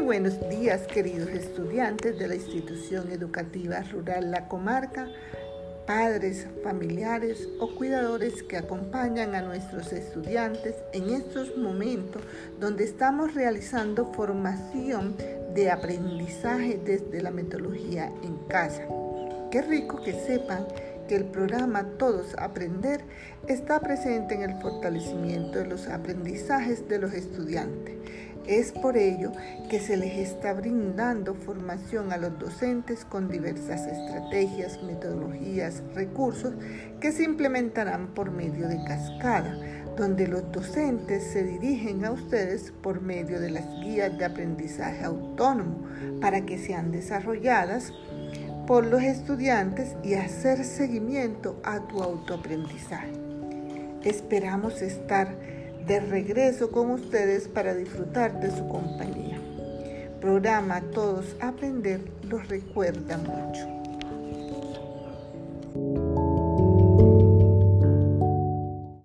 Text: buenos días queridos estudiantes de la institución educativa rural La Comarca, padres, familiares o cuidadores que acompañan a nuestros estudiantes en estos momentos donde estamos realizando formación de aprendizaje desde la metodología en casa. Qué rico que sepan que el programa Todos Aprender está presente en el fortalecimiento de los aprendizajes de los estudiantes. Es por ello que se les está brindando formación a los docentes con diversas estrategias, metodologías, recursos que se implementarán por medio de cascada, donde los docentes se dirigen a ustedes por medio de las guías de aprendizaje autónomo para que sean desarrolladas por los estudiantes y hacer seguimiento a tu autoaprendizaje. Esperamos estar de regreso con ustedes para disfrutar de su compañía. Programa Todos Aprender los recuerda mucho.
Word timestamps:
buenos 0.00 0.38
días 0.50 0.86
queridos 0.86 1.30
estudiantes 1.30 2.18
de 2.18 2.28
la 2.28 2.34
institución 2.34 3.10
educativa 3.10 3.80
rural 3.90 4.30
La 4.30 4.46
Comarca, 4.46 5.08
padres, 5.86 6.46
familiares 6.62 7.48
o 7.58 7.74
cuidadores 7.74 8.42
que 8.42 8.58
acompañan 8.58 9.34
a 9.34 9.42
nuestros 9.42 9.92
estudiantes 9.92 10.74
en 10.92 11.10
estos 11.10 11.56
momentos 11.56 12.22
donde 12.60 12.84
estamos 12.84 13.34
realizando 13.34 14.12
formación 14.12 15.16
de 15.54 15.70
aprendizaje 15.70 16.80
desde 16.84 17.22
la 17.22 17.30
metodología 17.30 18.12
en 18.22 18.36
casa. 18.48 18.86
Qué 19.50 19.62
rico 19.62 20.02
que 20.02 20.12
sepan 20.12 20.66
que 21.12 21.16
el 21.16 21.26
programa 21.26 21.84
Todos 21.98 22.34
Aprender 22.38 23.04
está 23.46 23.80
presente 23.80 24.34
en 24.34 24.40
el 24.40 24.58
fortalecimiento 24.62 25.58
de 25.58 25.66
los 25.66 25.86
aprendizajes 25.88 26.88
de 26.88 26.98
los 26.98 27.12
estudiantes. 27.12 27.96
Es 28.46 28.72
por 28.72 28.96
ello 28.96 29.30
que 29.68 29.78
se 29.78 29.98
les 29.98 30.16
está 30.16 30.54
brindando 30.54 31.34
formación 31.34 32.14
a 32.14 32.16
los 32.16 32.38
docentes 32.38 33.04
con 33.04 33.28
diversas 33.28 33.86
estrategias, 33.86 34.82
metodologías, 34.82 35.82
recursos 35.94 36.54
que 36.98 37.12
se 37.12 37.24
implementarán 37.24 38.14
por 38.14 38.30
medio 38.30 38.66
de 38.66 38.82
cascada, 38.82 39.54
donde 39.98 40.26
los 40.26 40.50
docentes 40.50 41.24
se 41.30 41.44
dirigen 41.44 42.06
a 42.06 42.10
ustedes 42.12 42.72
por 42.82 43.02
medio 43.02 43.38
de 43.38 43.50
las 43.50 43.66
guías 43.82 44.16
de 44.16 44.24
aprendizaje 44.24 45.04
autónomo 45.04 45.86
para 46.22 46.46
que 46.46 46.56
sean 46.56 46.90
desarrolladas 46.90 47.92
por 48.66 48.86
los 48.86 49.02
estudiantes 49.02 49.96
y 50.02 50.14
hacer 50.14 50.64
seguimiento 50.64 51.60
a 51.64 51.80
tu 51.80 52.02
autoaprendizaje. 52.02 53.12
Esperamos 54.04 54.82
estar 54.82 55.36
de 55.86 56.00
regreso 56.00 56.70
con 56.70 56.90
ustedes 56.90 57.48
para 57.48 57.74
disfrutar 57.74 58.40
de 58.40 58.50
su 58.50 58.66
compañía. 58.68 59.40
Programa 60.20 60.80
Todos 60.92 61.36
Aprender 61.40 62.00
los 62.28 62.48
recuerda 62.48 63.18
mucho. 63.18 63.81